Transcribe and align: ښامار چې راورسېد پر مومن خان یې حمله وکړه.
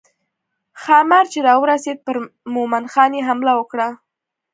ښامار 0.81 1.25
چې 1.33 1.39
راورسېد 1.47 1.97
پر 2.05 2.15
مومن 2.53 2.85
خان 2.93 3.11
یې 3.17 3.21
حمله 3.27 3.53
وکړه. 3.55 3.87